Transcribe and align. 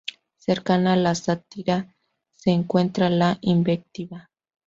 Cercana 0.37 0.93
a 0.93 0.95
la 0.95 1.13
sátira 1.13 1.95
se 2.35 2.49
encuentra 2.49 3.11
la 3.11 3.37
invectiva..." 3.41 4.31